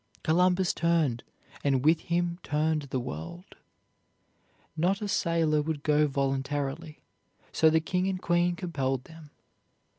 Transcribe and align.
Columbus 0.23 0.73
turned 0.73 1.21
and 1.63 1.85
with 1.85 1.99
him 1.99 2.39
turned 2.41 2.81
the 2.89 2.99
world. 2.99 3.55
Not 4.75 4.99
a 4.99 5.07
sailor 5.07 5.61
would 5.61 5.83
go 5.83 6.07
voluntarily; 6.07 7.03
so 7.51 7.69
the 7.69 7.81
king 7.81 8.07
and 8.07 8.19
queen 8.19 8.55
compelled 8.55 9.03
them. 9.03 9.29